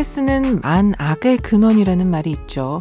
스트레스는 0.00 0.62
만 0.62 0.94
악의 0.96 1.38
근원이라는 1.38 2.10
말이 2.10 2.30
있죠. 2.30 2.78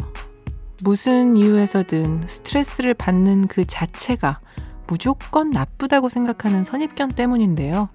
무슨 0.86 1.36
이유에서든 1.36 2.22
스트레스를 2.26 2.94
받는 2.94 3.48
그 3.48 3.66
자체가 3.66 4.40
무조건 4.88 5.52
나쁘다고 5.52 6.08
생각하는 6.08 6.64
선입견 6.64 7.10
때문인데요. 7.10 7.90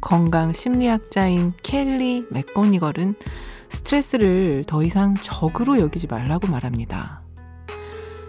건강 0.00 0.52
심리학자인 0.52 1.54
켈리 1.64 2.24
맥고니걸은 2.30 3.16
스트레스를 3.68 4.62
더 4.64 4.84
이상 4.84 5.14
적으로 5.14 5.80
여기지 5.80 6.06
말라고 6.06 6.46
말합니다. 6.46 7.22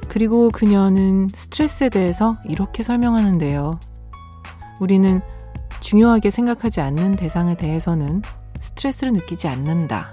그리고 0.07 0.49
그녀는 0.49 1.27
스트레스에 1.31 1.89
대해서 1.89 2.37
이렇게 2.49 2.81
설명하는데요. 2.81 3.79
우리는 4.79 5.21
중요하게 5.79 6.31
생각하지 6.31 6.81
않는 6.81 7.17
대상에 7.17 7.55
대해서는 7.55 8.23
스트레스를 8.61 9.11
느끼지 9.13 9.47
않는다. 9.47 10.11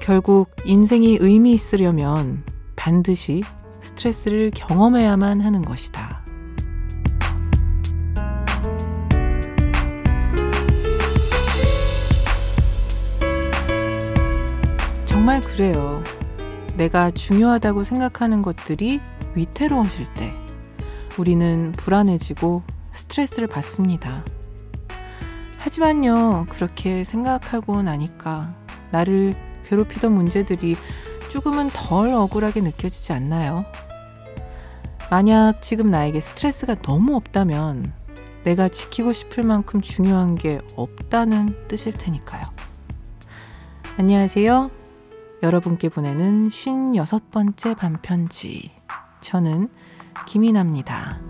결국 0.00 0.54
인생이 0.64 1.18
의미 1.20 1.52
있으려면 1.52 2.44
반드시 2.76 3.42
스트레스를 3.80 4.52
경험해야만 4.54 5.40
하는 5.40 5.62
것이다. 5.62 6.22
정말 15.04 15.40
그래요. 15.40 16.02
내가 16.76 17.10
중요하다고 17.10 17.82
생각하는 17.82 18.40
것들이 18.42 19.00
위태로워질 19.34 20.06
때 20.14 20.32
우리는 21.18 21.72
불안해지고 21.72 22.62
스트레스를 22.92 23.48
받습니다. 23.48 24.24
하지만요, 25.68 26.46
그렇게 26.48 27.04
생각하고 27.04 27.82
나니까 27.82 28.54
나를 28.90 29.34
괴롭히던 29.64 30.14
문제들이 30.14 30.76
조금은 31.30 31.68
덜 31.74 32.14
억울하게 32.14 32.62
느껴지지 32.62 33.12
않나요? 33.12 33.66
만약 35.10 35.60
지금 35.60 35.90
나에게 35.90 36.20
스트레스가 36.20 36.76
너무 36.76 37.16
없다면 37.16 37.92
내가 38.44 38.68
지키고 38.68 39.12
싶을 39.12 39.44
만큼 39.44 39.82
중요한 39.82 40.36
게 40.36 40.58
없다는 40.74 41.68
뜻일 41.68 41.92
테니까요. 41.92 42.44
안녕하세요. 43.98 44.70
여러분께 45.42 45.90
보내는 45.90 46.48
56번째 46.48 47.76
반편지. 47.76 48.70
저는 49.20 49.68
김이나입니다. 50.26 51.27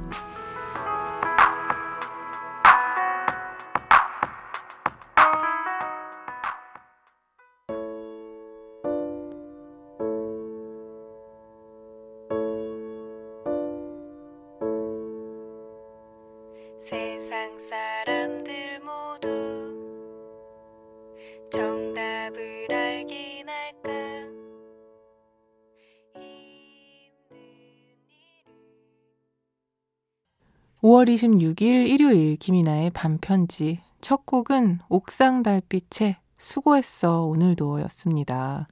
5월 30.99 31.09
26일 31.09 31.89
일요일 31.89 32.37
김이나의 32.37 32.91
반편지 32.91 33.79
첫 34.01 34.27
곡은 34.27 34.81
옥상 34.89 35.45
달빛의 35.45 36.17
수고했어 36.39 37.23
오늘도 37.23 37.83
였습니다. 37.83 38.67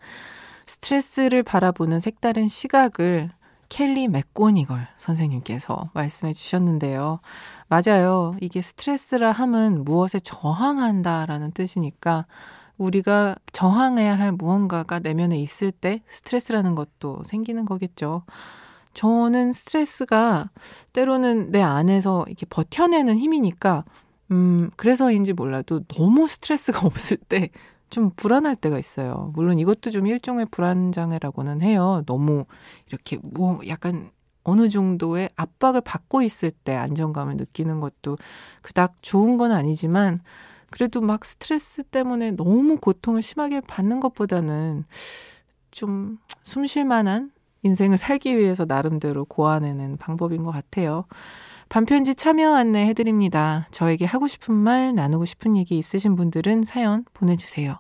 스트레스를 0.67 1.45
바라보는 1.45 2.01
색다른 2.01 2.49
시각을 2.49 3.31
켈리 3.69 4.09
맥고니걸 4.09 4.89
선생님께서 4.97 5.91
말씀해 5.95 6.33
주셨는데요. 6.33 7.21
맞아요. 7.69 8.35
이게 8.41 8.61
스트레스라 8.61 9.31
함은 9.31 9.85
무엇에 9.85 10.19
저항한다라는 10.19 11.53
뜻이니까 11.53 12.27
우리가 12.77 13.37
저항해야 13.53 14.19
할 14.19 14.33
무언가가 14.33 14.99
내면에 14.99 15.39
있을 15.39 15.71
때 15.71 16.03
스트레스라는 16.07 16.75
것도 16.75 17.23
생기는 17.25 17.65
거겠죠. 17.65 18.25
저는 18.97 19.53
스트레스가 19.53 20.51
때로는 20.93 21.51
내 21.53 21.63
안에서 21.63 22.25
이렇게 22.29 22.47
버텨내는 22.47 23.19
힘이니까, 23.19 23.85
음, 24.31 24.71
그래서인지 24.77 25.35
몰라도 25.35 25.81
너무 25.85 26.27
스트레스가 26.27 26.81
없을 26.87 27.19
때 27.19 27.51
좀 27.91 28.11
불안할 28.17 28.57
때가 28.57 28.79
있어요. 28.79 29.31
물론 29.35 29.59
이것도 29.59 29.91
좀 29.91 30.07
일종의 30.07 30.47
불안 30.51 30.93
장애라고는 30.93 31.63
해요. 31.63 32.03
너무 32.07 32.45
이렇게 32.89 33.19
뭐 33.23 33.61
약간 33.69 34.11
어느 34.45 34.69
정도의 34.69 35.31
압박을 35.37 35.81
받고 35.83 36.23
있을 36.23 36.51
때 36.51 36.75
안정감을 36.75 37.37
느끼는 37.37 37.81
것도 37.81 38.17
그닥 38.63 39.03
좋은 39.03 39.37
건 39.37 39.53
아니지만 39.53 40.21
그래도 40.71 41.01
막 41.01 41.25
스트레스 41.25 41.83
때문에 41.85 42.33
너무 42.33 42.77
고통을 42.79 43.23
심하게 43.23 43.61
받는 43.61 44.01
것보다는 44.01 44.85
좀 45.71 46.19
숨 46.45 46.65
쉴 46.67 46.85
만한 46.85 47.31
인생을 47.67 47.99
살기 47.99 48.37
위해서 48.39 48.65
나름대로 48.67 49.25
고안해낸 49.25 49.99
방법인 49.99 50.45
것 50.45 50.53
같아요. 50.53 51.05
반편지 51.69 52.15
참여 52.15 52.55
안내 52.55 52.87
해드립니다. 52.87 53.67
저에게 53.73 54.05
하고 54.05 54.29
싶은 54.29 54.55
말, 54.55 54.95
나누고 54.95 55.25
싶은 55.25 55.57
얘기 55.57 55.77
있으신 55.77 56.15
분들은 56.17 56.63
사연 56.63 57.05
보내주세요. 57.13 57.79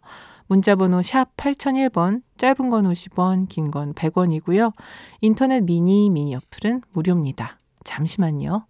문자번호 0.49 1.03
샵 1.03 1.37
8001번, 1.37 2.23
짧은 2.37 2.69
건 2.71 2.85
50원, 2.91 3.49
긴 3.49 3.71
건 3.71 3.95
100원이고요. 3.95 4.73
인터넷 5.21 5.61
미니, 5.61 6.11
미니 6.11 6.35
어플은 6.37 6.83
무료입니다. 6.93 7.59
잠시만요. 7.85 8.67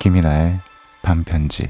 김이나의 0.00 0.58
반편지. 1.02 1.68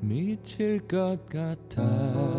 미칠 0.00 0.80
것 0.88 1.18
같아 1.26 2.35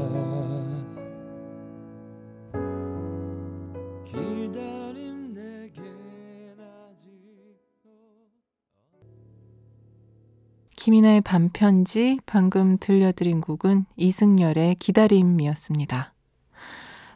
김이나의 10.87 11.19
반편지 11.19 12.17
방금 12.25 12.77
들려드린 12.77 13.41
곡은 13.41 13.83
이승열의 13.97 14.75
기다림이었습니다. 14.75 16.13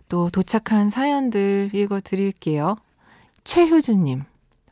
또 0.10 0.30
도착한 0.30 0.90
사연들 0.90 1.70
읽어드릴게요. 1.72 2.76
최효진님, 3.46 4.24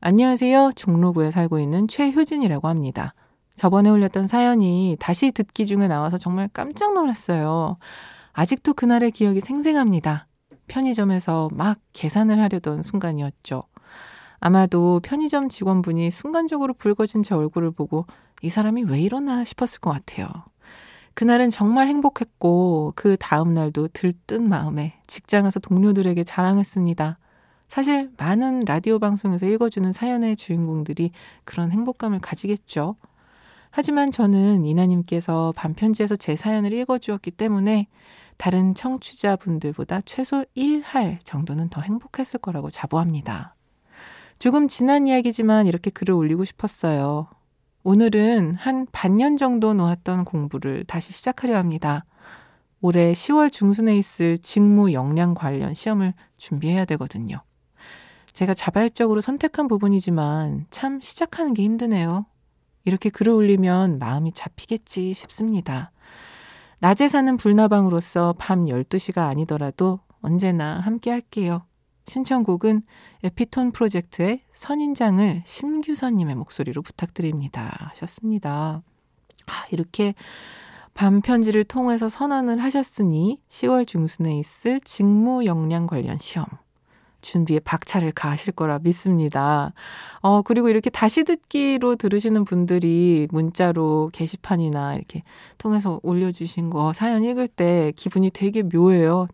안녕하세요. 0.02 0.72
종로구에 0.76 1.32
살고 1.32 1.60
있는 1.60 1.88
최효진이라고 1.88 2.68
합니다. 2.68 3.14
저번에 3.56 3.90
올렸던 3.90 4.28
사연이 4.28 4.98
다시 5.00 5.32
듣기 5.32 5.66
중에 5.66 5.88
나와서 5.88 6.18
정말 6.18 6.50
깜짝 6.52 6.94
놀랐어요. 6.94 7.78
아직도 8.34 8.74
그날의 8.74 9.12
기억이 9.12 9.40
생생합니다. 9.40 10.28
편의점에서 10.68 11.48
막 11.54 11.80
계산을 11.94 12.38
하려던 12.38 12.82
순간이었죠. 12.82 13.64
아마도 14.42 15.00
편의점 15.04 15.50
직원분이 15.50 16.12
순간적으로 16.12 16.74
붉어진 16.74 17.24
제 17.24 17.36
얼굴을 17.36 17.72
보고 17.72 18.06
이 18.42 18.50
사람이 18.50 18.84
왜 18.84 19.02
이러나 19.02 19.44
싶었을 19.44 19.80
것 19.80 19.92
같아요. 19.92 20.28
그날은 21.14 21.50
정말 21.50 21.88
행복했고 21.88 22.94
그 22.96 23.18
다음 23.18 23.54
날도 23.54 23.90
들뜬 23.90 24.48
마음에 24.48 24.94
직장에서 25.08 25.60
동료들에게 25.60 26.24
자랑했습니다. 26.24 27.18
사실 27.68 28.10
많은 28.18 28.62
라디오 28.66 29.00
방송에서 29.00 29.46
읽어주는 29.46 29.92
사연의 29.92 30.36
주인공들이 30.36 31.12
그런 31.44 31.72
행복감을 31.72 32.20
가지겠죠. 32.20 32.96
하지만 33.70 34.10
저는 34.10 34.66
이나님께서 34.66 35.54
반편지에서 35.56 36.16
제 36.16 36.36
사연을 36.36 36.74
읽어주었기 36.74 37.32
때문에 37.32 37.88
다른 38.38 38.74
청취자분들보다 38.74 40.02
최소 40.06 40.46
1할 40.56 41.20
정도는 41.24 41.70
더 41.70 41.82
행복했을 41.82 42.40
거라고 42.40 42.70
자부합니다. 42.70 43.56
조금 44.40 44.68
지난 44.68 45.08
이야기지만 45.08 45.68
이렇게 45.68 45.92
글을 45.92 46.16
올리고 46.16 46.46
싶었어요. 46.46 47.28
오늘은 47.84 48.56
한 48.56 48.86
반년 48.92 49.38
정도 49.38 49.74
놓았던 49.74 50.26
공부를 50.26 50.84
다시 50.84 51.14
시작하려 51.14 51.56
합니다. 51.56 52.06
올해 52.82 53.14
10월 53.14 53.52
중순에 53.52 53.98
있을 53.98 54.38
직무 54.40 54.92
역량 54.92 55.34
관련 55.34 55.74
시험을 55.74 56.14
준비해야 56.38 56.86
되거든요. 56.86 57.42
제가 58.34 58.54
자발적으로 58.54 59.22
선택한 59.22 59.68
부분이지만 59.68 60.66
참 60.70 61.00
시작하는 61.00 61.54
게 61.54 61.64
힘드네요. 61.64 62.26
이렇게 62.84 63.10
글을 63.10 63.32
올리면 63.34 64.00
마음이 64.00 64.34
잡히겠지 64.34 65.14
싶습니다. 65.14 65.92
낮에 66.80 67.08
사는 67.08 67.38
불나방으로서 67.38 68.36
밤 68.38 68.66
12시가 68.66 69.30
아니더라도 69.30 70.00
언제나 70.22 70.80
함께 70.80 71.12
할게요. 71.12 71.64
신청곡은 72.10 72.82
에피톤 73.24 73.72
프로젝트의 73.72 74.42
선인장을 74.52 75.44
심규선님의 75.46 76.36
목소리로 76.36 76.82
부탁드립니다. 76.82 77.90
하셨습니다. 77.92 78.82
아, 79.48 79.66
이렇게 79.72 80.14
밤 80.94 81.22
편지를 81.22 81.64
통해서 81.64 82.10
선언을 82.10 82.62
하셨으니 82.62 83.40
10월 83.48 83.88
중순에 83.88 84.38
있을 84.38 84.82
직무 84.82 85.46
역량 85.46 85.88
관련 85.88 86.18
시험 86.20 86.46
준비에 87.22 87.60
박차를 87.60 88.12
가하실 88.12 88.54
거라 88.54 88.80
믿습니다. 88.80 89.74
어, 90.22 90.42
그리고 90.42 90.70
이렇게 90.70 90.90
다시 90.90 91.24
듣기로 91.24 91.96
들으시는 91.96 92.46
분들이 92.46 93.28
문자로 93.32 94.10
게시판이나 94.14 94.96
이렇게 94.96 95.24
통해서 95.58 96.00
올려주신 96.04 96.70
거 96.70 96.94
사연 96.94 97.24
읽을 97.24 97.48
때 97.48 97.94
기분이 97.96 98.32
되게 98.32 98.64
묘해요. 98.64 99.28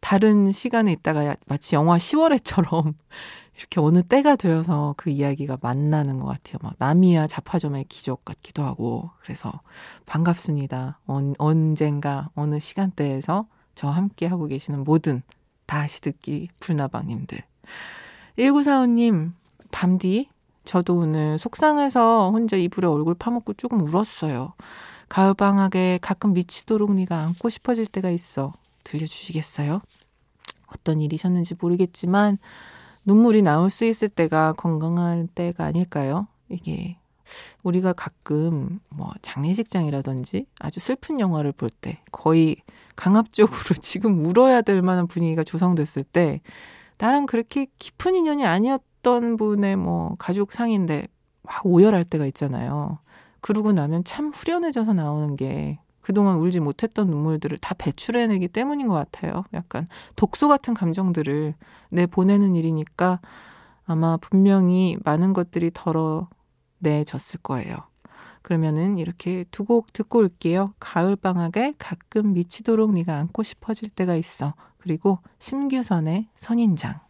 다른 0.00 0.52
시간에 0.52 0.92
있다가 0.92 1.36
마치 1.46 1.74
영화 1.76 1.96
10월에처럼 1.96 2.94
이렇게 3.58 3.80
어느 3.80 4.02
때가 4.02 4.36
되어서 4.36 4.94
그 4.96 5.10
이야기가 5.10 5.58
만나는 5.60 6.18
것 6.18 6.26
같아요. 6.26 6.58
막 6.62 6.74
나미야 6.78 7.26
자파점의 7.26 7.84
기적 7.88 8.24
같기도 8.24 8.62
하고 8.62 9.10
그래서 9.22 9.60
반갑습니다. 10.06 10.98
언, 11.06 11.34
언젠가 11.38 12.30
어느 12.34 12.58
시간대에서 12.58 13.46
저와 13.74 13.94
함께 13.94 14.26
하고 14.26 14.46
계시는 14.46 14.84
모든 14.84 15.22
다시 15.66 16.00
듣기 16.00 16.48
불나방님들. 16.58 17.42
1945님, 18.38 19.32
밤디, 19.70 20.28
저도 20.64 20.96
오늘 20.96 21.38
속상해서 21.38 22.30
혼자 22.30 22.56
이불에 22.56 22.86
얼굴 22.86 23.14
파묻고 23.14 23.54
조금 23.54 23.80
울었어요. 23.80 24.54
가을방학에 25.08 25.98
가끔 26.00 26.32
미치도록 26.32 26.94
네가 26.94 27.18
안고 27.18 27.48
싶어질 27.48 27.86
때가 27.86 28.10
있어. 28.10 28.52
들려주시겠어요? 28.84 29.80
어떤 30.68 31.00
일이셨는지 31.00 31.56
모르겠지만 31.60 32.38
눈물이 33.04 33.42
나올 33.42 33.70
수 33.70 33.84
있을 33.84 34.08
때가 34.08 34.52
건강할 34.52 35.26
때가 35.34 35.64
아닐까요? 35.64 36.26
이게 36.48 36.96
우리가 37.62 37.92
가끔 37.92 38.80
뭐 38.90 39.12
장례식장이라든지 39.22 40.46
아주 40.58 40.80
슬픈 40.80 41.20
영화를 41.20 41.52
볼 41.52 41.70
때 41.80 42.00
거의 42.12 42.56
강압적으로 42.96 43.56
지금 43.80 44.24
울어야 44.24 44.62
될 44.62 44.82
만한 44.82 45.06
분위기가 45.06 45.42
조성됐을 45.44 46.04
때 46.04 46.40
나랑 46.98 47.26
그렇게 47.26 47.66
깊은 47.78 48.14
인연이 48.16 48.44
아니었던 48.44 49.36
분의 49.36 49.76
뭐 49.76 50.16
가족 50.18 50.52
상인데 50.52 51.06
막 51.42 51.64
오열할 51.64 52.04
때가 52.04 52.26
있잖아요. 52.26 52.98
그러고 53.40 53.72
나면 53.72 54.04
참 54.04 54.30
후련해져서 54.30 54.92
나오는 54.92 55.34
게 55.36 55.78
그동안 56.00 56.38
울지 56.38 56.60
못했던 56.60 57.08
눈물들을 57.08 57.58
다 57.58 57.74
배출해내기 57.74 58.48
때문인 58.48 58.88
것 58.88 58.94
같아요. 58.94 59.44
약간 59.52 59.86
독소 60.16 60.48
같은 60.48 60.74
감정들을 60.74 61.54
내 61.90 62.06
보내는 62.06 62.56
일이니까 62.56 63.20
아마 63.84 64.16
분명히 64.16 64.96
많은 65.04 65.32
것들이 65.32 65.70
덜어내졌을 65.74 67.40
거예요. 67.42 67.76
그러면은 68.42 68.98
이렇게 68.98 69.44
두 69.50 69.64
곡 69.64 69.92
듣고 69.92 70.20
올게요. 70.20 70.72
가을 70.80 71.16
방학에 71.16 71.74
가끔 71.78 72.32
미치도록 72.32 72.92
네가 72.94 73.16
안고 73.16 73.42
싶어질 73.42 73.90
때가 73.90 74.14
있어. 74.16 74.54
그리고 74.78 75.18
심규선의 75.38 76.28
선인장. 76.34 77.00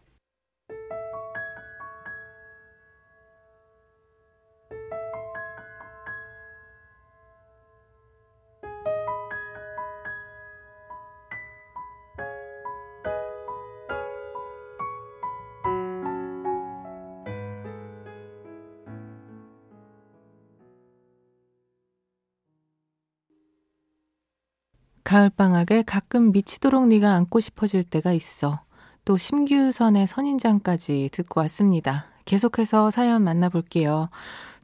가을방학에 25.11 25.83
가끔 25.85 26.31
미치도록 26.31 26.87
네가 26.87 27.13
안고 27.15 27.41
싶어질 27.41 27.83
때가 27.83 28.13
있어. 28.13 28.61
또 29.03 29.17
심규선의 29.17 30.07
선인장까지 30.07 31.09
듣고 31.11 31.41
왔습니다. 31.41 32.05
계속해서 32.23 32.91
사연 32.91 33.21
만나볼게요. 33.21 34.07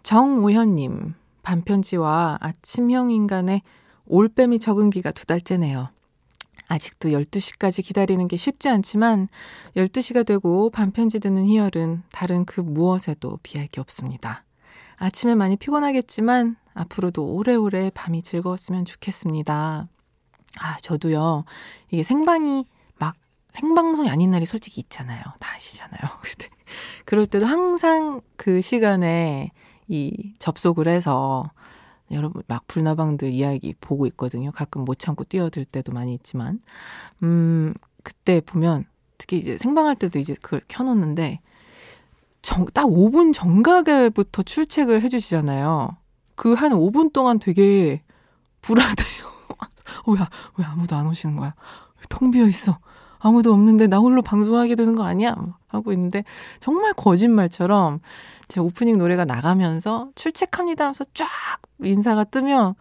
정오현님, 0.03 1.15
반편지와 1.43 2.37
아침형 2.39 3.11
인간의 3.11 3.61
올빼미 4.05 4.59
적응기가 4.59 5.11
두 5.11 5.25
달째네요. 5.25 5.89
아직도 6.69 7.09
12시까지 7.09 7.83
기다리는 7.83 8.25
게 8.29 8.37
쉽지 8.37 8.69
않지만 8.69 9.27
12시가 9.75 10.25
되고 10.25 10.69
반편지 10.69 11.19
듣는 11.19 11.43
희열은 11.45 12.03
다른 12.09 12.45
그 12.45 12.61
무엇에도 12.61 13.37
비할 13.43 13.67
게 13.67 13.81
없습니다. 13.81 14.45
아침에 14.95 15.35
많이 15.35 15.57
피곤하겠지만 15.57 16.55
앞으로도 16.73 17.33
오래오래 17.33 17.91
밤이 17.93 18.23
즐거웠으면 18.23 18.85
좋겠습니다. 18.85 19.89
아, 20.59 20.77
저도요. 20.81 21.45
이게 21.91 22.03
생방이 22.03 22.65
막 22.97 23.15
생방송이 23.51 24.09
아닌 24.09 24.31
날이 24.31 24.45
솔직히 24.45 24.81
있잖아요. 24.81 25.21
다 25.39 25.55
아시잖아요. 25.55 25.99
근데 26.21 26.49
그럴 27.05 27.25
때도 27.25 27.45
항상 27.45 28.21
그 28.35 28.61
시간에 28.61 29.51
이 29.87 30.33
접속을 30.39 30.87
해서 30.87 31.49
여러분 32.11 32.43
막 32.47 32.67
불나방들 32.67 33.31
이야기 33.31 33.73
보고 33.79 34.05
있거든요. 34.07 34.51
가끔 34.51 34.85
못 34.85 34.99
참고 34.99 35.23
뛰어들 35.23 35.65
때도 35.65 35.91
많이 35.91 36.13
있지만 36.13 36.61
음 37.23 37.73
그때 38.03 38.41
보면 38.41 38.85
특히 39.17 39.37
이제 39.39 39.57
생방할 39.57 39.95
때도 39.95 40.19
이제 40.19 40.35
그걸 40.41 40.61
켜 40.67 40.83
놓는데 40.83 41.39
정, 42.41 42.65
딱 42.73 42.85
5분 42.85 43.33
정각에부터 43.33 44.43
출첵을 44.43 45.01
해 45.01 45.09
주시잖아요. 45.09 45.97
그 46.35 46.53
한 46.53 46.71
5분 46.71 47.11
동안 47.11 47.39
되게 47.39 48.03
불안해요. 48.61 49.36
뭐야, 50.05 50.29
왜 50.57 50.65
아무도 50.65 50.95
안 50.95 51.07
오시는 51.07 51.35
거야? 51.35 51.53
텅 52.09 52.31
비어 52.31 52.45
있어. 52.47 52.77
아무도 53.19 53.51
없는데 53.53 53.87
나 53.87 53.97
홀로 53.97 54.21
방송하게 54.21 54.75
되는 54.75 54.95
거 54.95 55.03
아니야? 55.03 55.35
하고 55.67 55.91
있는데 55.91 56.23
정말 56.59 56.93
거짓말처럼 56.93 57.99
제 58.47 58.59
오프닝 58.59 58.97
노래가 58.97 59.25
나가면서 59.25 60.09
출첵합니다 60.15 60.85
하면서 60.85 61.03
쫙 61.13 61.27
인사가 61.83 62.23
뜨면 62.23 62.75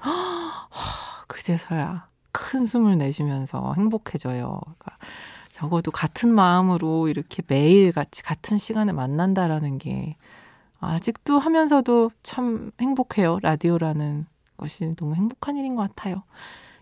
그제서야 1.27 2.07
큰 2.33 2.65
숨을 2.65 2.99
내쉬면서 2.99 3.75
행복해져요. 3.77 4.61
그러니까 4.63 4.97
적어도 5.53 5.91
같은 5.91 6.35
마음으로 6.35 7.09
이렇게 7.09 7.43
매일 7.47 7.93
같이 7.93 8.23
같은 8.23 8.59
시간에 8.59 8.93
만난다라는 8.93 9.79
게 9.79 10.17
아직도 10.81 11.39
하면서도 11.39 12.11
참 12.23 12.71
행복해요. 12.81 13.39
라디오라는 13.41 14.27
것이 14.59 14.95
너무 14.97 15.15
행복한 15.15 15.57
일인 15.57 15.75
것 15.75 15.83
같아요. 15.83 16.23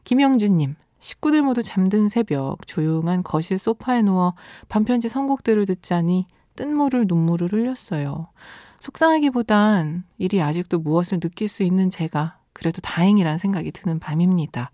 김영준님, 0.04 0.76
식구들 1.00 1.42
모두 1.42 1.62
잠든 1.62 2.08
새벽 2.08 2.66
조용한 2.66 3.22
거실 3.22 3.58
소파에 3.58 4.02
누워 4.02 4.34
반편지 4.68 5.08
선곡들을 5.08 5.64
듣자니 5.66 6.26
뜬모를 6.56 7.06
눈물을 7.08 7.52
흘렸어요. 7.52 8.28
속상하기보단 8.80 10.04
일이 10.18 10.40
아직도 10.40 10.78
무엇을 10.78 11.20
느낄 11.20 11.48
수 11.48 11.62
있는 11.62 11.90
제가 11.90 12.38
그래도 12.52 12.80
다행이란 12.80 13.38
생각이 13.38 13.72
드는 13.72 13.98
밤입니다. 13.98 14.70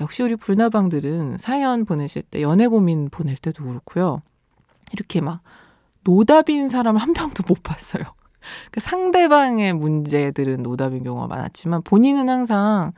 역시 0.00 0.22
우리 0.22 0.36
불나방들은 0.36 1.38
사연 1.38 1.84
보내실 1.84 2.22
때 2.22 2.42
연애 2.42 2.66
고민 2.66 3.08
보낼 3.08 3.36
때도 3.36 3.64
그렇고요. 3.64 4.22
이렇게 4.92 5.20
막 5.20 5.42
노답인 6.04 6.68
사람 6.68 6.96
한 6.96 7.12
명도 7.12 7.42
못 7.46 7.62
봤어요. 7.62 8.04
그 8.70 8.80
상대방의 8.80 9.72
문제들은 9.72 10.62
노답인 10.62 11.02
경우가 11.02 11.26
많았지만 11.26 11.82
본인은 11.82 12.28
항상 12.28 12.92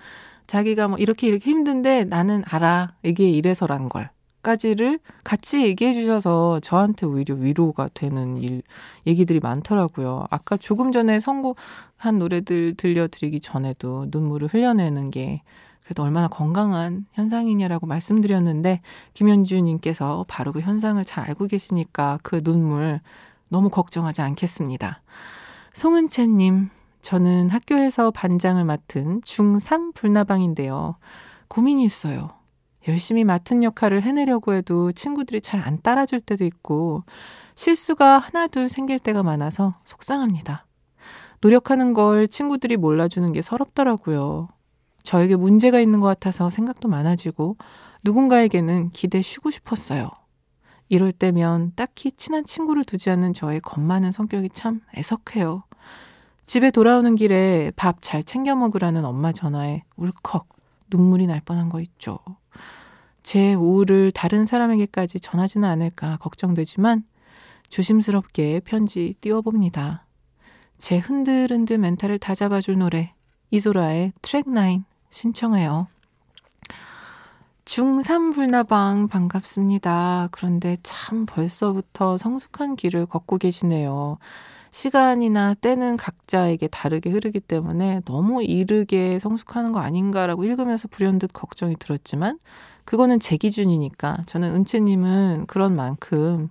자기가 0.48 0.88
뭐 0.88 0.98
이렇게 0.98 1.28
이렇게 1.28 1.50
힘든데 1.50 2.04
나는 2.04 2.42
알아. 2.46 2.94
이게 3.04 3.30
이래서란 3.30 3.88
걸. 3.88 4.10
까지를 4.42 4.98
같이 5.24 5.62
얘기해 5.62 5.92
주셔서 5.92 6.58
저한테 6.60 7.06
오히려 7.06 7.34
위로가 7.34 7.88
되는 7.92 8.36
일, 8.38 8.62
얘기들이 9.06 9.40
많더라고요. 9.40 10.26
아까 10.30 10.56
조금 10.56 10.90
전에 10.90 11.20
선곡한 11.20 12.18
노래들 12.18 12.74
들려드리기 12.76 13.40
전에도 13.40 14.06
눈물을 14.10 14.48
흘려내는 14.48 15.10
게 15.10 15.42
그래도 15.84 16.02
얼마나 16.02 16.28
건강한 16.28 17.04
현상이냐라고 17.12 17.86
말씀드렸는데 17.86 18.80
김현주님께서 19.14 20.24
바로 20.28 20.52
그 20.52 20.60
현상을 20.60 21.02
잘 21.04 21.24
알고 21.28 21.46
계시니까 21.46 22.20
그 22.22 22.42
눈물 22.42 23.00
너무 23.48 23.70
걱정하지 23.70 24.22
않겠습니다. 24.22 25.02
송은채님, 25.72 26.70
저는 27.02 27.50
학교에서 27.50 28.10
반장을 28.10 28.62
맡은 28.64 29.20
중3 29.22 29.94
불나방인데요. 29.94 30.96
고민이 31.48 31.84
있어요. 31.84 32.30
열심히 32.86 33.24
맡은 33.24 33.62
역할을 33.62 34.02
해내려고 34.02 34.54
해도 34.54 34.92
친구들이 34.92 35.40
잘 35.40 35.60
안 35.62 35.80
따라줄 35.82 36.20
때도 36.20 36.44
있고 36.44 37.02
실수가 37.54 38.18
하나둘 38.18 38.68
생길 38.68 38.98
때가 38.98 39.22
많아서 39.22 39.74
속상합니다. 39.84 40.66
노력하는 41.40 41.92
걸 41.94 42.28
친구들이 42.28 42.76
몰라주는 42.76 43.30
게 43.32 43.42
서럽더라고요. 43.42 44.48
저에게 45.02 45.36
문제가 45.36 45.80
있는 45.80 46.00
것 46.00 46.06
같아서 46.06 46.50
생각도 46.50 46.88
많아지고 46.88 47.56
누군가에게는 48.04 48.90
기대 48.90 49.22
쉬고 49.22 49.50
싶었어요. 49.50 50.08
이럴 50.88 51.12
때면 51.12 51.72
딱히 51.76 52.12
친한 52.12 52.44
친구를 52.44 52.84
두지 52.84 53.10
않는 53.10 53.32
저의 53.34 53.60
겁 53.60 53.80
많은 53.80 54.12
성격이 54.12 54.50
참 54.50 54.80
애석해요. 54.96 55.64
집에 56.48 56.70
돌아오는 56.70 57.14
길에 57.14 57.70
밥 57.76 58.00
잘 58.00 58.24
챙겨 58.24 58.56
먹으라는 58.56 59.04
엄마 59.04 59.32
전화에 59.32 59.82
울컥 59.96 60.48
눈물이 60.90 61.26
날 61.26 61.42
뻔한 61.42 61.68
거 61.68 61.78
있죠. 61.82 62.20
제 63.22 63.52
우울을 63.52 64.12
다른 64.12 64.46
사람에게까지 64.46 65.20
전하지는 65.20 65.68
않을까 65.68 66.16
걱정되지만 66.16 67.04
조심스럽게 67.68 68.60
편지 68.64 69.14
띄워봅니다. 69.20 70.06
제 70.78 70.96
흔들흔들 70.96 71.76
멘탈을 71.76 72.18
다 72.18 72.34
잡아줄 72.34 72.78
노래 72.78 73.12
이소라의 73.50 74.14
트랙 74.22 74.46
9 74.46 74.84
신청해요. 75.10 75.86
중3 77.66 78.32
불나방 78.32 79.08
반갑습니다. 79.08 80.28
그런데 80.30 80.78
참 80.82 81.26
벌써부터 81.26 82.16
성숙한 82.16 82.76
길을 82.76 83.04
걷고 83.04 83.36
계시네요. 83.36 84.16
시간이나 84.70 85.54
때는 85.54 85.96
각자에게 85.96 86.68
다르게 86.68 87.10
흐르기 87.10 87.40
때문에 87.40 88.02
너무 88.04 88.42
이르게 88.42 89.18
성숙하는 89.18 89.72
거 89.72 89.80
아닌가라고 89.80 90.44
읽으면서 90.44 90.88
불현듯 90.88 91.32
걱정이 91.32 91.76
들었지만 91.76 92.38
그거는 92.84 93.20
제 93.20 93.36
기준이니까 93.36 94.24
저는 94.26 94.54
은채님은 94.54 95.46
그런 95.46 95.76
만큼 95.76 96.48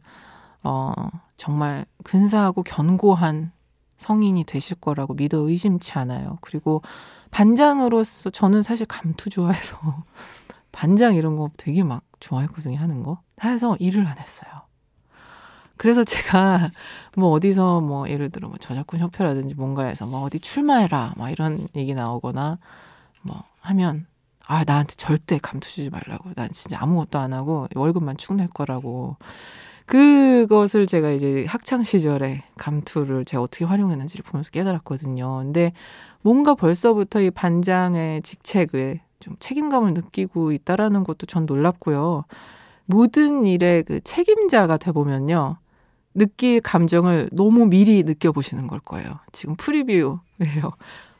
어 0.63 0.93
정말 1.37 1.85
근사하고 2.03 2.63
견고한 2.63 3.51
성인이 3.97 4.43
되실 4.45 4.75
거라고 4.79 5.13
믿어 5.13 5.37
의심치 5.39 5.93
않아요. 5.93 6.37
그리고 6.41 6.81
반장으로서 7.31 8.29
저는 8.29 8.63
사실 8.63 8.85
감투 8.85 9.29
좋아해서 9.29 9.77
반장 10.71 11.15
이런 11.15 11.37
거 11.37 11.49
되게 11.57 11.83
막 11.83 12.03
좋아했거든요, 12.19 12.77
하는 12.77 13.03
거. 13.03 13.21
해서 13.43 13.75
일을 13.79 14.05
안 14.07 14.17
했어요. 14.17 14.66
그래서 15.77 16.03
제가 16.03 16.71
뭐 17.17 17.29
어디서 17.31 17.81
뭐 17.81 18.09
예를 18.09 18.29
들어 18.29 18.47
뭐 18.49 18.57
저작권 18.57 18.99
협회라든지 18.99 19.55
뭔가에서 19.55 20.05
뭐 20.05 20.21
어디 20.21 20.39
출마해라 20.39 21.13
막 21.17 21.29
이런 21.31 21.67
얘기 21.75 21.93
나오거나 21.93 22.57
뭐 23.23 23.43
하면 23.61 24.05
아 24.47 24.63
나한테 24.65 24.95
절대 24.95 25.39
감투 25.41 25.67
주지 25.69 25.89
말라고 25.89 26.31
난 26.35 26.49
진짜 26.51 26.77
아무것도 26.81 27.19
안 27.19 27.33
하고 27.33 27.67
월급만 27.75 28.17
축 28.17 28.33
낼 28.35 28.47
거라고 28.47 29.17
그것을 29.85 30.85
제가 30.85 31.11
이제 31.11 31.45
학창 31.47 31.83
시절에 31.83 32.43
감투를 32.57 33.25
제가 33.25 33.41
어떻게 33.41 33.65
활용했는지를 33.65 34.23
보면서 34.23 34.49
깨달았거든요. 34.51 35.37
근데 35.37 35.71
뭔가 36.21 36.55
벌써부터 36.55 37.21
이 37.21 37.31
반장의 37.31 38.21
직책을 38.21 38.99
좀 39.19 39.35
책임감을 39.39 39.93
느끼고 39.93 40.51
있다라는 40.51 41.03
것도 41.03 41.25
전 41.25 41.43
놀랍고요. 41.47 42.25
모든 42.85 43.45
일에 43.45 43.83
그 43.83 44.01
책임자가 44.01 44.77
돼 44.77 44.91
보면요. 44.91 45.57
느낄 46.17 46.61
감정을 46.61 47.29
너무 47.31 47.67
미리 47.67 48.03
느껴보시는 48.03 48.67
걸 48.67 48.79
거예요. 48.79 49.19
지금 49.31 49.55
프리뷰예요. 49.55 50.19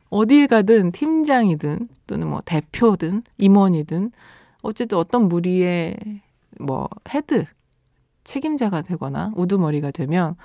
어딜 0.10 0.48
가든 0.48 0.92
팀장이든 0.92 1.88
또는 2.08 2.28
뭐 2.30 2.42
대표든 2.46 3.24
임원이든 3.38 4.12
어쨌든 4.62 4.98
어떤 4.98 5.28
무리의 5.28 5.98
뭐 6.60 6.90
헤드 7.14 7.46
책임자가 8.24 8.82
되거나 8.82 9.32
우두머리가 9.36 9.92
되면 9.92 10.36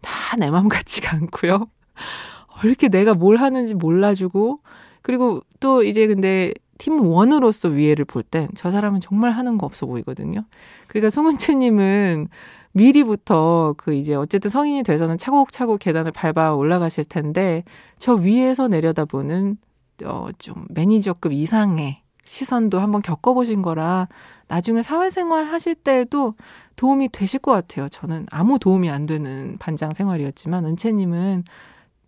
다 0.00 0.36
내 0.36 0.50
맘 0.50 0.68
같지가 0.68 1.16
않고요. 1.16 1.54
어, 1.54 2.60
이렇게 2.64 2.88
내가 2.88 3.14
뭘 3.14 3.36
하는지 3.36 3.74
몰라주고 3.74 4.60
그리고 5.02 5.40
또 5.60 5.82
이제 5.82 6.06
근데 6.06 6.52
팀원으로서 6.78 7.68
위에를 7.68 8.04
볼 8.04 8.22
땐 8.24 8.48
저 8.54 8.70
사람은 8.70 9.00
정말 9.00 9.30
하는 9.32 9.56
거 9.58 9.66
없어 9.66 9.86
보이거든요. 9.86 10.44
그러니까 10.88 11.10
송은채님은 11.10 12.28
미리부터 12.72 13.74
그 13.76 13.94
이제 13.94 14.14
어쨌든 14.14 14.50
성인이 14.50 14.82
돼서는 14.82 15.18
차곡차곡 15.18 15.78
계단을 15.80 16.12
밟아 16.12 16.54
올라가실 16.54 17.04
텐데 17.04 17.64
저 17.98 18.14
위에서 18.14 18.68
내려다보는 18.68 19.58
어 20.04 20.28
좀 20.38 20.66
매니저급 20.70 21.32
이상의 21.32 22.02
시선도 22.24 22.78
한번 22.78 23.02
겪어보신 23.02 23.62
거라 23.62 24.08
나중에 24.48 24.82
사회생활 24.82 25.44
하실 25.44 25.74
때에도 25.74 26.34
도움이 26.76 27.08
되실 27.10 27.40
것 27.40 27.52
같아요. 27.52 27.88
저는 27.88 28.26
아무 28.30 28.58
도움이 28.58 28.90
안 28.90 29.06
되는 29.06 29.56
반장 29.58 29.92
생활이었지만 29.92 30.64
은채님은 30.64 31.44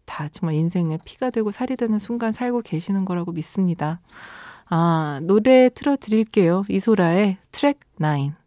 다 0.06 0.28
정말 0.28 0.54
인생의 0.56 1.00
피가 1.04 1.30
되고 1.30 1.50
살이 1.50 1.76
되는 1.76 1.98
순간 1.98 2.32
살고 2.32 2.62
계시는 2.62 3.04
거라고 3.04 3.32
믿습니다. 3.32 4.00
아, 4.66 5.20
노래 5.22 5.68
틀어 5.68 5.96
드릴게요. 5.96 6.64
이소라의 6.68 7.38
트랙 7.52 7.80
9. 8.00 8.43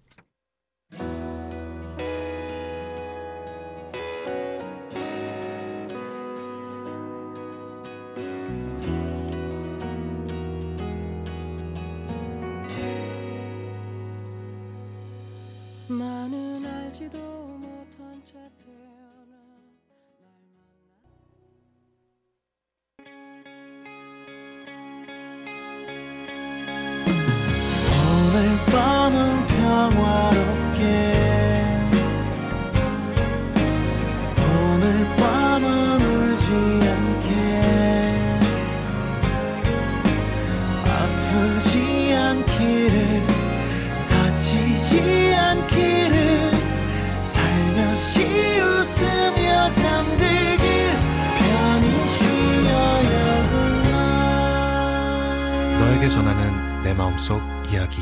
속 57.27 57.41
이야기 57.69 57.97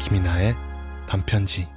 김이나의 0.00 0.54
반편지 1.06 1.68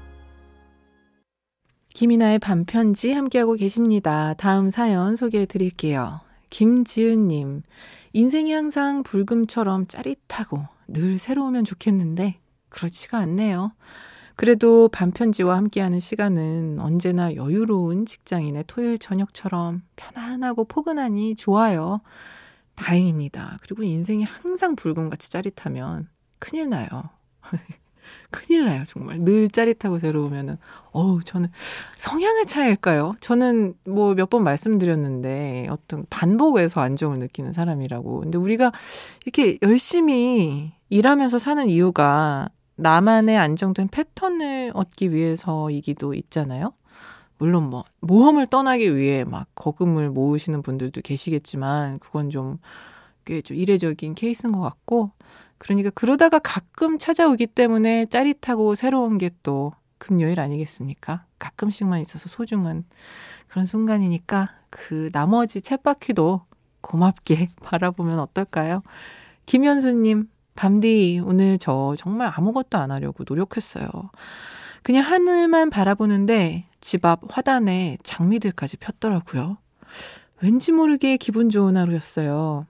김이나의 1.89 2.39
반편지 2.39 3.12
함께하고 3.12 3.55
계십니다. 3.55 4.34
다음 4.36 4.70
사연 4.70 5.17
소개해 5.17 5.46
드릴게요. 5.46 6.22
김지은님, 6.51 7.63
인생이 8.13 8.53
항상 8.53 9.03
불금처럼 9.03 9.88
짜릿하고 9.88 10.65
늘 10.88 11.20
새로우면 11.20 11.65
좋겠는데 11.65 12.39
그렇지가 12.70 13.17
않네요. 13.17 13.74
그래도 14.38 14.88
반편지와 14.88 15.58
함께하는 15.58 16.00
시간은 16.00 16.79
언제나 16.79 17.36
여유로운 17.36 18.05
직장인의 18.05 18.63
토요일 18.67 18.98
저녁처럼 19.00 19.82
편안하고 19.98 20.63
포근하니 20.63 21.36
좋아요. 21.36 22.00
다행입니다. 22.75 23.58
그리고 23.63 23.84
인생이 23.84 24.24
항상 24.24 24.77
불금같이 24.77 25.29
짜릿하면 25.29 26.08
큰일 26.40 26.70
나요. 26.70 26.88
큰일 28.32 28.66
나요, 28.66 28.84
정말. 28.86 29.20
늘 29.20 29.50
짜릿하고 29.50 30.00
새로우면은. 30.00 30.58
어우, 30.92 31.24
저는 31.24 31.50
성향의 31.98 32.46
차이일까요? 32.46 33.16
저는 33.22 33.75
뭐 33.86 34.16
몇 34.16 34.30
번 34.30 34.44
말씀드렸는데 34.44 35.68
어떤 35.70 36.06
반복에서 36.10 36.82
안정을 36.82 37.20
느끼는 37.20 37.54
사람이라고. 37.54 38.22
근데 38.22 38.38
우리가 38.38 38.72
이렇게 39.25 39.58
열심히 39.62 40.74
일하면서 40.90 41.40
사는 41.40 41.70
이유가 41.70 42.50
나만의 42.75 43.38
안정된 43.38 43.90
패턴을 43.90 44.72
얻기 44.74 45.12
위해서이기도 45.12 46.13
있잖아요. 46.16 46.74
물론 47.38 47.70
뭐 47.70 47.84
모험을 48.02 48.48
떠나기 48.48 48.96
위해 48.96 49.24
막 49.24 49.48
거금을 49.56 50.10
모으시는 50.12 50.62
분들도 50.63 51.02
계시겠지만 51.02 52.00
그건 52.00 52.30
좀 52.30 52.58
꽤 53.25 53.42
좀 53.44 53.56
이례적인 53.58 54.16
케이스인 54.16 54.52
것 54.52 54.60
같고 54.60 55.12
그러니까 55.63 55.89
그러다가 55.91 56.39
가끔 56.39 56.98
찾아오기 56.98 57.48
때문에 57.48 58.05
짜릿하고 58.08 58.75
새로운 58.75 59.17
게 59.17 59.29
또 59.43 59.72
금요일 60.03 60.41
아니겠습니까? 60.41 61.24
가끔씩만 61.39 62.01
있어서 62.01 62.27
소중한 62.27 62.84
그런 63.48 63.65
순간이니까 63.65 64.51
그 64.70 65.10
나머지 65.13 65.62
챗바퀴도 65.62 66.41
고맙게 66.82 67.48
바라보면 67.63 68.20
어떨까요? 68.20 68.84
김현수님, 69.46 70.27
밤디, 70.55 71.22
오늘 71.24 71.58
저 71.58 71.96
정말 71.98 72.29
아무것도 72.36 72.77
안 72.77 72.91
하려고 72.91 73.24
노력했어요. 73.25 73.88
그냥 74.82 75.05
하늘만 75.05 75.70
바라보는데 75.70 76.65
집 76.82 77.05
앞 77.05 77.22
화단에 77.29 77.98
장미들까지 78.03 78.75
폈더라고요. 78.77 79.58
왠지 80.41 80.74
모르게 80.74 81.15
기분 81.15 81.50
좋은 81.50 81.77
하루였어요. 81.77 82.65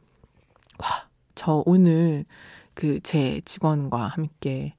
와, 0.77 0.87
저 1.33 1.63
오늘 1.65 2.25
그 2.83 2.99
제 3.01 3.39
직원과 3.45 4.07
함께, 4.07 4.73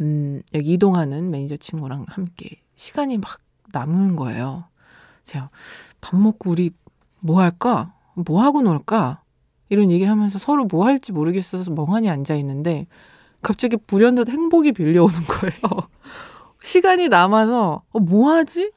음, 0.00 0.40
여기 0.54 0.72
이동하는 0.72 1.30
매니저 1.30 1.58
친구랑 1.58 2.06
함께 2.08 2.62
시간이 2.76 3.18
막 3.18 3.38
남은 3.74 4.16
거예요. 4.16 4.64
제가 5.22 5.50
밥 6.00 6.16
먹고 6.18 6.50
우리 6.50 6.70
뭐 7.20 7.42
할까? 7.42 7.92
뭐 8.14 8.42
하고 8.42 8.62
놀까? 8.62 9.20
이런 9.68 9.90
얘기를 9.90 10.10
하면서 10.10 10.38
서로 10.38 10.64
뭐 10.64 10.86
할지 10.86 11.12
모르겠어서 11.12 11.70
멍하니 11.72 12.08
앉아 12.08 12.36
있는데 12.36 12.86
갑자기 13.42 13.76
불현듯 13.76 14.30
행복이 14.30 14.72
빌려오는 14.72 15.14
거예요. 15.24 15.88
시간이 16.62 17.08
남아서 17.08 17.82
어, 17.90 17.98
뭐 18.00 18.32
하지? 18.32 18.72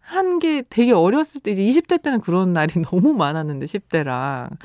한 0.00 0.38
게 0.38 0.62
되게 0.70 0.92
어렸을 0.92 1.42
때 1.42 1.50
이제 1.50 1.62
20대 1.62 2.00
때는 2.02 2.20
그런 2.20 2.54
날이 2.54 2.72
너무 2.90 3.12
많았는데 3.12 3.66
10대랑 3.66 4.56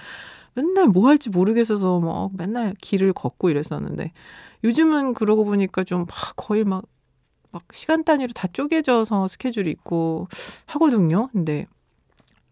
맨날 0.61 0.87
뭐 0.87 1.07
할지 1.07 1.29
모르겠어서 1.29 1.99
뭐 1.99 2.29
맨날 2.33 2.73
길을 2.81 3.13
걷고 3.13 3.49
이랬었는데 3.49 4.11
요즘은 4.63 5.13
그러고 5.15 5.45
보니까 5.45 5.83
좀 5.83 6.01
막 6.01 6.07
거의 6.35 6.63
막 6.63 6.83
막 7.51 7.63
시간 7.73 8.03
단위로 8.03 8.33
다 8.33 8.47
쪼개져서 8.47 9.27
스케줄이 9.27 9.71
있고 9.71 10.27
하거든요. 10.67 11.29
근데 11.31 11.65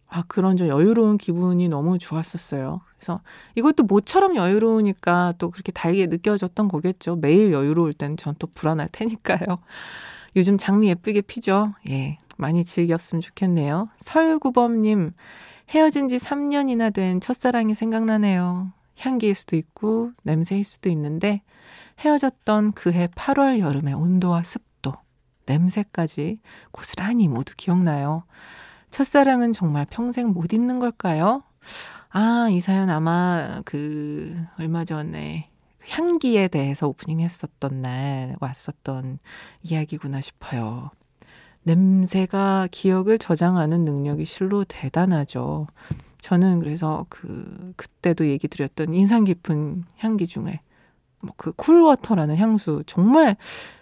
아, 0.09 0.23
그런 0.27 0.55
좀 0.57 0.67
여유로운 0.69 1.17
기분이 1.17 1.67
너무 1.69 1.97
좋았었어요. 1.97 2.81
그래서 2.97 3.21
이것도 3.55 3.83
모처럼 3.83 4.35
여유로우니까 4.37 5.33
또 5.37 5.51
그렇게 5.51 5.71
달게 5.73 6.07
느껴졌던 6.07 6.69
거겠죠. 6.69 7.17
매일 7.17 7.51
여유로울 7.51 7.93
때는 7.93 8.17
전 8.17 8.35
또 8.39 8.47
불안할 8.47 8.89
테니까요. 8.91 9.59
요즘 10.35 10.57
장미 10.57 10.89
예쁘게 10.89 11.21
피죠? 11.21 11.73
예. 11.89 12.17
많이 12.37 12.63
즐겼으면 12.63 13.21
좋겠네요. 13.21 13.89
설구범님, 13.97 15.13
헤어진 15.69 16.07
지 16.07 16.17
3년이나 16.17 16.93
된 16.93 17.19
첫사랑이 17.19 17.75
생각나네요. 17.75 18.71
향기일 18.97 19.36
수도 19.36 19.55
있고, 19.55 20.12
냄새일 20.24 20.63
수도 20.63 20.89
있는데, 20.89 21.41
헤어졌던 22.00 22.71
그해 22.71 23.07
8월 23.07 23.59
여름의 23.59 23.93
온도와 23.93 24.43
습도, 24.43 24.93
냄새까지 25.45 26.39
고스란히 26.71 27.27
모두 27.27 27.53
기억나요. 27.55 28.24
첫사랑은 28.91 29.51
정말 29.51 29.86
평생 29.89 30.29
못 30.29 30.53
잊는 30.53 30.79
걸까요? 30.79 31.43
아, 32.09 32.47
이 32.50 32.62
사연 32.62 32.89
아마 32.89 33.62
그 33.65 34.36
얼마 34.57 34.86
전에 34.86 35.50
향기에 35.89 36.47
대해서 36.47 36.88
오프닝 36.88 37.19
했었던 37.19 37.75
날 37.75 38.36
왔었던 38.39 39.19
이야기구나 39.63 40.21
싶어요. 40.21 40.91
냄새가 41.67 42.67
기억을 42.71 43.17
저장하는 43.19 43.83
능력이 43.83 44.25
실로 44.25 44.63
대단하죠. 44.63 45.67
저는 46.19 46.59
그래서 46.59 47.05
그 47.09 47.74
그때도 47.75 48.27
얘기 48.27 48.47
드렸던 48.47 48.93
인상 48.93 49.24
깊은 49.25 49.83
향기 49.97 50.25
중에 50.25 50.62
뭐 51.21 51.33
그 51.38 51.51
Cool 51.53 51.76
Water라는 51.76 52.38
향수 52.38 52.83
정말 52.86 53.36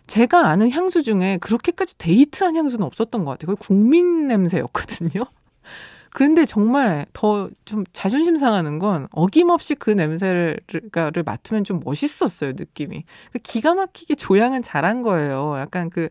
제가 0.08 0.48
아는 0.48 0.72
향수 0.72 1.04
중에 1.04 1.38
그렇게까지 1.40 1.98
히트한 1.98 2.56
향수는 2.56 2.86
없었던 2.86 3.26
것 3.26 3.32
같아요. 3.32 3.48
거의 3.48 3.58
국민 3.60 4.28
냄새였거든요. 4.28 5.26
그런데 6.12 6.46
정말 6.46 7.06
더 7.14 7.50
좀 7.66 7.84
자존심 7.94 8.38
상하는 8.38 8.80
건 8.80 9.08
어김없이 9.12 9.76
그 9.76 9.90
냄새를 9.92 10.60
를 10.72 11.24
맡으면 11.24 11.64
좀 11.66 11.82
멋있었어요, 11.84 12.54
느낌이. 12.56 13.04
그 13.34 13.40
기가 13.40 13.76
막히게 13.76 14.16
조향은 14.16 14.62
잘한 14.62 15.02
거예요. 15.02 15.56
약간 15.60 15.90
그 15.90 16.10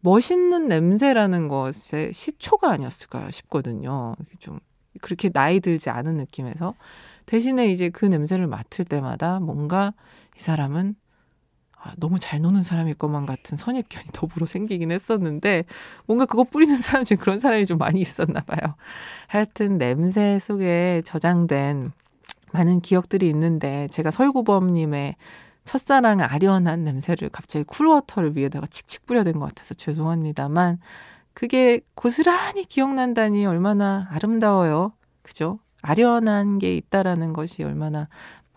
멋있는 0.00 0.68
냄새라는 0.68 1.48
것의 1.48 2.12
시초가 2.12 2.70
아니었을까 2.70 3.30
싶거든요. 3.30 4.14
좀 4.38 4.60
그렇게 5.00 5.28
나이 5.28 5.60
들지 5.60 5.90
않은 5.90 6.16
느낌에서. 6.16 6.74
대신에 7.26 7.68
이제 7.68 7.90
그 7.90 8.06
냄새를 8.06 8.46
맡을 8.46 8.84
때마다 8.84 9.38
뭔가 9.38 9.92
이 10.36 10.40
사람은 10.40 10.94
아, 11.80 11.92
너무 11.96 12.18
잘 12.18 12.40
노는 12.40 12.62
사람일 12.62 12.94
것만 12.94 13.24
같은 13.24 13.56
선입견이 13.56 14.06
더불어 14.12 14.46
생기긴 14.46 14.90
했었는데 14.90 15.64
뭔가 16.06 16.26
그거 16.26 16.42
뿌리는 16.42 16.74
사람 16.76 17.04
중에 17.04 17.16
그런 17.16 17.38
사람이 17.38 17.66
좀 17.66 17.78
많이 17.78 18.00
있었나 18.00 18.40
봐요. 18.40 18.74
하여튼 19.28 19.78
냄새 19.78 20.38
속에 20.40 21.02
저장된 21.04 21.92
많은 22.52 22.80
기억들이 22.80 23.28
있는데 23.28 23.88
제가 23.90 24.10
설구범님의 24.10 25.16
첫사랑 25.68 26.22
아련한 26.22 26.82
냄새를 26.82 27.28
갑자기 27.28 27.62
쿨워터를 27.66 28.38
위에다가 28.38 28.66
칙칙 28.68 29.04
뿌려댄 29.04 29.34
것 29.34 29.50
같아서 29.50 29.74
죄송합니다만 29.74 30.78
그게 31.34 31.80
고스란히 31.94 32.64
기억난다니 32.64 33.44
얼마나 33.44 34.08
아름다워요. 34.10 34.94
그죠? 35.20 35.58
아련한 35.82 36.58
게 36.58 36.74
있다라는 36.74 37.34
것이 37.34 37.64
얼마나 37.64 38.08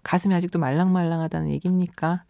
가슴이 0.03 0.33
아직도 0.33 0.57
말랑말랑하다는 0.57 1.49
얘기입니까? 1.51 2.23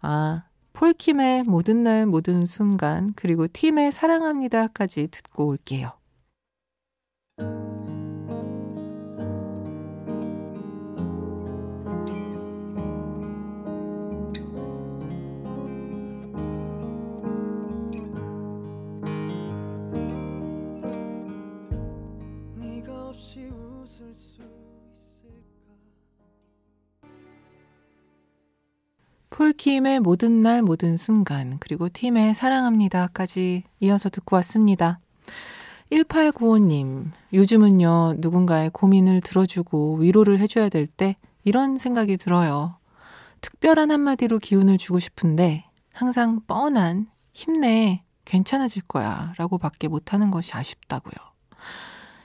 아, 0.00 0.44
폴킴의 0.74 1.42
모든 1.48 1.82
날 1.82 2.06
모든 2.06 2.46
순간 2.46 3.12
그리고 3.16 3.48
팀의 3.48 3.90
사랑합니다까지 3.90 5.08
듣고 5.08 5.46
올게요. 5.46 5.90
폴킴의 29.30 30.00
모든 30.00 30.40
날 30.40 30.62
모든 30.62 30.96
순간 30.96 31.56
그리고 31.60 31.88
팀의 31.88 32.34
사랑합니다까지 32.34 33.62
이어서 33.80 34.08
듣고 34.10 34.36
왔습니다. 34.36 34.98
1895님, 35.92 37.10
요즘은요, 37.32 38.14
누군가의 38.18 38.70
고민을 38.70 39.20
들어주고 39.22 39.96
위로를 39.96 40.38
해줘야 40.38 40.68
될 40.68 40.86
때 40.86 41.16
이런 41.44 41.78
생각이 41.78 42.16
들어요. 42.16 42.76
특별한 43.40 43.90
한마디로 43.90 44.38
기운을 44.38 44.78
주고 44.78 44.98
싶은데 44.98 45.64
항상 45.92 46.40
뻔한 46.46 47.06
힘내, 47.32 48.02
괜찮아질 48.24 48.82
거야 48.82 49.32
라고 49.38 49.58
밖에 49.58 49.88
못하는 49.88 50.30
것이 50.30 50.54
아쉽다고요. 50.54 51.14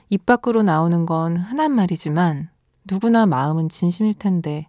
입 0.09 0.25
밖으로 0.25 0.61
나오는 0.61 1.05
건 1.05 1.37
흔한 1.37 1.71
말이지만 1.71 2.49
누구나 2.83 3.25
마음은 3.25 3.69
진심일 3.69 4.13
텐데 4.13 4.67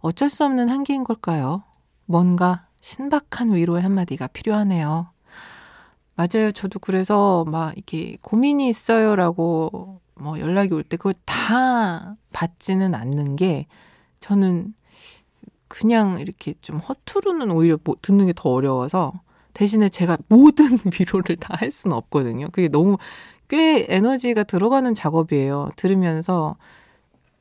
어쩔 0.00 0.30
수 0.30 0.44
없는 0.44 0.70
한계인 0.70 1.02
걸까요? 1.02 1.64
뭔가 2.08 2.66
신박한 2.80 3.54
위로의 3.54 3.82
한마디가 3.82 4.28
필요하네요. 4.28 5.08
맞아요. 6.16 6.50
저도 6.52 6.78
그래서 6.80 7.44
막 7.46 7.74
이렇게 7.76 8.16
고민이 8.22 8.68
있어요라고 8.68 10.00
뭐 10.14 10.40
연락이 10.40 10.72
올 10.74 10.82
때 10.82 10.96
그걸 10.96 11.14
다 11.26 12.16
받지는 12.32 12.94
않는 12.94 13.36
게 13.36 13.66
저는 14.20 14.74
그냥 15.68 16.18
이렇게 16.18 16.54
좀 16.62 16.78
허투루는 16.78 17.50
오히려 17.50 17.78
뭐 17.84 17.94
듣는 18.00 18.26
게 18.26 18.32
더 18.34 18.50
어려워서 18.50 19.12
대신에 19.52 19.88
제가 19.90 20.16
모든 20.28 20.78
위로를 20.98 21.36
다 21.36 21.54
할 21.58 21.70
수는 21.70 21.96
없거든요. 21.96 22.48
그게 22.52 22.68
너무 22.68 22.96
꽤 23.48 23.86
에너지가 23.88 24.44
들어가는 24.44 24.94
작업이에요. 24.94 25.70
들으면서 25.76 26.56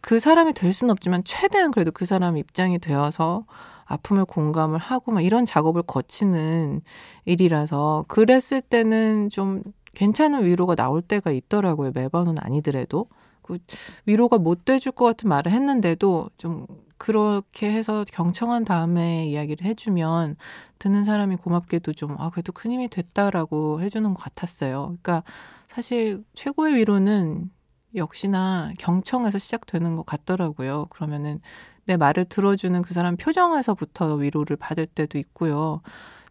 그 0.02 0.20
사람이 0.20 0.54
될 0.54 0.74
수는 0.74 0.92
없지만 0.92 1.24
최대한 1.24 1.72
그래도 1.72 1.92
그 1.92 2.06
사람 2.06 2.38
입장이 2.38 2.80
되어서 2.80 3.46
아픔을 3.88 4.26
공감을 4.26 4.80
하고 4.80 5.12
막 5.12 5.22
이런 5.22 5.46
작업을 5.46 5.82
거치는 5.84 6.82
일이라서 7.26 8.06
그랬을 8.08 8.62
때는 8.62 9.30
좀 9.30 9.64
괜찮은 9.94 10.44
위로가 10.46 10.76
나올 10.76 11.02
때가 11.02 11.32
있더라고요. 11.32 11.92
매번은 11.94 12.36
아니더라도. 12.40 13.08
그 13.42 13.58
위로가 14.06 14.38
못 14.38 14.66
돼줄 14.66 14.92
것 14.92 15.06
같은 15.06 15.30
말을 15.30 15.52
했는데도 15.52 16.30
좀 16.38 16.68
그렇게 16.98 17.72
해서 17.72 18.04
경청한 18.12 18.66
다음에 18.66 19.28
이야기를 19.28 19.66
해주면 19.66 20.36
듣는 20.80 21.04
사람이 21.04 21.38
고맙게도 21.38 21.94
좀, 21.94 22.16
아, 22.20 22.30
그래도 22.30 22.52
큰 22.52 22.72
힘이 22.72 22.90
됐다라고 22.90 23.82
해주는 23.82 24.14
것 24.14 24.22
같았어요. 24.22 24.98
그러니까 25.02 25.24
사실 25.68 26.24
최고의 26.34 26.76
위로는 26.76 27.50
역시나 27.96 28.74
경청에서 28.78 29.38
시작되는 29.38 29.96
것 29.96 30.06
같더라고요. 30.06 30.88
그러면은 30.90 31.40
내 31.88 31.98
말을 31.98 32.26
들어주는 32.26 32.82
그 32.82 32.94
사람 32.94 33.16
표정에서부터 33.18 34.16
위로를 34.16 34.58
받을 34.58 34.86
때도 34.86 35.18
있고요. 35.18 35.82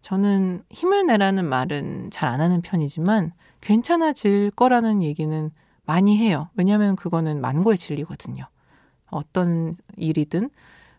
저는 0.02 0.62
힘을 0.70 1.06
내라는 1.06 1.48
말은 1.48 2.10
잘 2.10 2.28
안 2.28 2.40
하는 2.40 2.60
편이지만 2.62 3.32
괜찮아질 3.60 4.52
거라는 4.52 5.02
얘기는 5.02 5.50
많이 5.84 6.18
해요. 6.18 6.50
왜냐하면 6.54 6.94
그거는 6.94 7.40
만고의 7.40 7.76
진리거든요. 7.78 8.46
어떤 9.10 9.72
일이든 9.96 10.50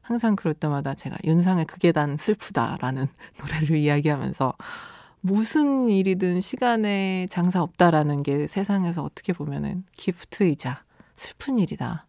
항상 0.02 0.36
그럴 0.36 0.54
때마다 0.54 0.94
제가 0.94 1.18
윤상의 1.24 1.66
그계단 1.66 2.18
슬프다라는 2.18 3.08
노래를 3.40 3.78
이야기하면서 3.78 4.54
무슨 5.22 5.90
일이든 5.90 6.42
시간에 6.42 7.28
장사 7.30 7.62
없다라는 7.62 8.24
게 8.24 8.48
세상에서 8.48 9.04
어떻게 9.04 9.34
보면은 9.34 9.84
기프트이자 9.98 10.84
슬픈 11.16 11.60
일이다. 11.60 12.06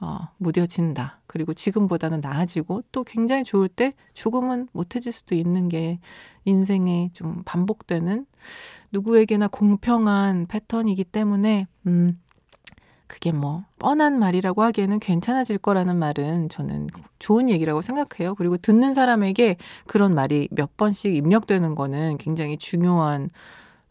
어, 0.00 0.28
무뎌진다. 0.38 1.20
그리고 1.26 1.52
지금보다는 1.52 2.20
나아지고 2.20 2.82
또 2.90 3.04
굉장히 3.04 3.44
좋을 3.44 3.68
때 3.68 3.94
조금은 4.14 4.68
못해질 4.72 5.12
수도 5.12 5.34
있는 5.34 5.68
게 5.68 6.00
인생에 6.46 7.10
좀 7.12 7.42
반복되는 7.44 8.26
누구에게나 8.92 9.48
공평한 9.48 10.46
패턴이기 10.46 11.04
때문에, 11.04 11.66
음, 11.86 12.18
그게 13.06 13.32
뭐 13.32 13.64
뻔한 13.78 14.18
말이라고 14.18 14.62
하기에는 14.62 15.00
괜찮아질 15.00 15.58
거라는 15.58 15.98
말은 15.98 16.48
저는 16.48 16.88
좋은 17.18 17.50
얘기라고 17.50 17.80
생각해요. 17.80 18.36
그리고 18.36 18.56
듣는 18.56 18.94
사람에게 18.94 19.56
그런 19.86 20.14
말이 20.14 20.48
몇 20.52 20.76
번씩 20.76 21.14
입력되는 21.14 21.74
거는 21.74 22.18
굉장히 22.18 22.56
중요한 22.56 23.28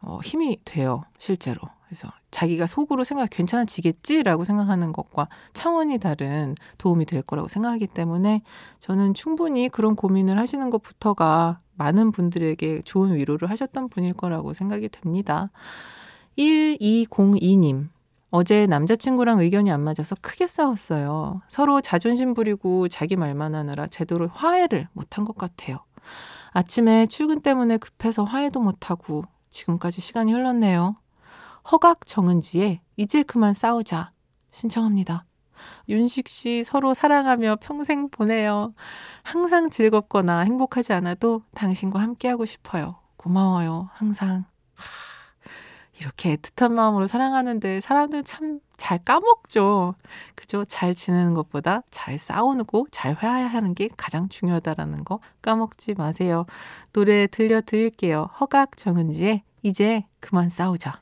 어, 0.01 0.19
힘이 0.23 0.59
돼요, 0.65 1.03
실제로. 1.17 1.61
그래서 1.89 2.07
자기가 2.29 2.67
속으로 2.67 3.03
생각 3.03 3.29
괜찮아지겠지라고 3.31 4.43
생각하는 4.43 4.93
것과 4.93 5.27
차원이 5.53 5.97
다른 5.97 6.53
도움이 6.77 7.05
될 7.05 7.23
거라고 7.23 7.47
생각하기 7.47 7.87
때문에 7.87 8.43
저는 8.79 9.15
충분히 9.15 9.69
그런 9.69 9.95
고민을 9.95 10.37
하시는 10.37 10.69
것부터가 10.69 11.61
많은 11.77 12.11
분들에게 12.11 12.83
좋은 12.83 13.15
위로를 13.15 13.49
하셨던 13.49 13.89
분일 13.89 14.13
거라고 14.13 14.53
생각이 14.53 14.89
됩니다. 14.89 15.49
1202님. 16.37 17.89
어제 18.31 18.67
남자친구랑 18.67 19.39
의견이 19.39 19.71
안 19.71 19.81
맞아서 19.81 20.15
크게 20.21 20.45
싸웠어요. 20.45 21.41
서로 21.47 21.81
자존심 21.81 22.35
부리고 22.35 22.87
자기 22.87 23.15
말만 23.15 23.55
하느라 23.55 23.87
제대로 23.87 24.27
화해를 24.27 24.87
못한 24.93 25.25
것 25.25 25.35
같아요. 25.35 25.79
아침에 26.51 27.07
출근 27.07 27.41
때문에 27.41 27.77
급해서 27.77 28.23
화해도 28.23 28.59
못하고 28.59 29.23
지금까지 29.49 30.01
시간이 30.01 30.33
흘렀네요. 30.33 30.95
허각 31.71 32.05
정은지의 32.05 32.81
이제 32.97 33.23
그만 33.23 33.53
싸우자 33.53 34.11
신청합니다. 34.51 35.25
윤식 35.89 36.27
씨 36.29 36.63
서로 36.63 36.93
사랑하며 36.93 37.57
평생 37.61 38.09
보내요. 38.09 38.73
항상 39.23 39.69
즐겁거나 39.69 40.39
행복하지 40.41 40.93
않아도 40.93 41.43
당신과 41.55 41.99
함께하고 41.99 42.45
싶어요. 42.45 42.95
고마워요. 43.17 43.89
항상. 43.93 44.45
이렇게 45.99 46.35
애틋한 46.35 46.71
마음으로 46.71 47.07
사랑하는데 47.07 47.81
사람들 47.81 48.23
참 48.23 48.59
잘 48.79 48.97
까먹죠. 49.03 49.93
그죠? 50.33 50.65
잘 50.65 50.95
지내는 50.95 51.35
것보다 51.35 51.83
잘 51.91 52.17
싸우고 52.17 52.87
잘 52.89 53.13
화해하는 53.13 53.75
게 53.75 53.89
가장 53.95 54.29
중요하다라는 54.29 55.03
거 55.03 55.19
까먹지 55.43 55.93
마세요. 55.93 56.45
노래 56.93 57.27
들려드릴게요. 57.27 58.29
허각 58.39 58.77
정은지의 58.77 59.43
이제 59.61 60.05
그만 60.19 60.49
싸우자. 60.49 61.01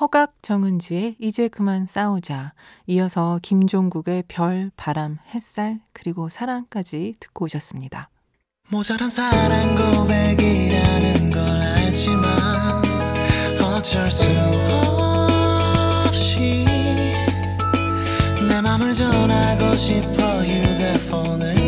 허각 0.00 0.42
정은지의 0.42 1.16
이제 1.18 1.48
그만 1.48 1.86
싸우자. 1.86 2.52
이어서 2.86 3.40
김종국의 3.42 4.24
별, 4.28 4.70
바람, 4.76 5.18
햇살, 5.34 5.80
그리고 5.92 6.28
사랑까지 6.28 7.14
듣고 7.18 7.46
오셨습니다. 7.46 8.08
모자란 8.70 9.10
사랑 9.10 9.74
고백이라는 9.74 11.30
걸 11.30 11.42
알지만 11.42 12.30
어쩔 13.60 14.08
수 14.10 14.30
없이 16.06 16.64
내 18.48 18.60
맘을 18.60 18.94
전하고 18.94 19.74
싶어 19.74 20.44
휴대폰을 20.44 21.67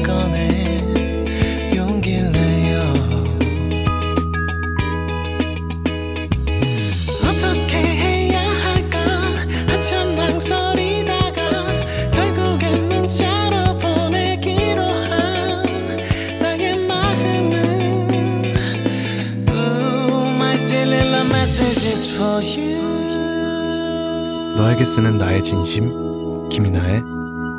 너에게 24.57 24.85
쓰는 24.85 25.19
나의 25.19 25.43
진심 25.43 26.49
김이나의 26.49 27.03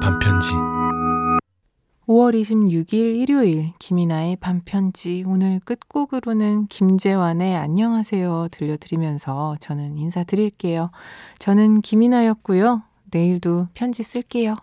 반편지 0.01 0.53
5월 2.07 2.39
26일 2.39 2.93
일요일 2.93 3.73
김이나의 3.79 4.37
반편지 4.37 5.25
오늘 5.27 5.59
끝곡으로는 5.59 6.67
김재환의 6.67 7.57
안녕하세요 7.57 8.47
들려드리면서 8.51 9.57
저는 9.59 9.97
인사드릴게요. 9.97 10.91
저는 11.39 11.81
김이나였고요. 11.81 12.83
내일도 13.11 13.67
편지 13.73 14.01
쓸게요. 14.01 14.55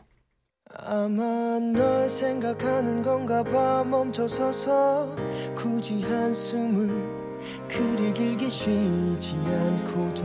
아마 0.78 1.58
널 1.58 2.08
생각하는 2.08 3.02
건가 3.02 3.42
봐 3.42 3.84
멈춰서서 3.84 5.14
굳이 5.54 6.02
한숨을 6.04 7.27
그리 7.68 8.12
길게 8.12 8.48
쉬지 8.48 9.36
않고도 9.66 10.22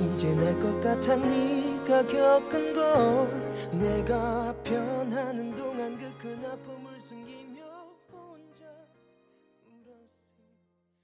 이제 0.00 0.34
날 0.34 0.58
것 0.58 0.80
같아 0.80 1.16
네가 1.16 2.02
겪은 2.06 2.74
걸 2.74 3.52
내가 3.72 4.52
변하는 4.64 5.54
동안 5.54 5.96
그 5.98 6.08
큰 6.18 6.36
아픔을 6.44 6.77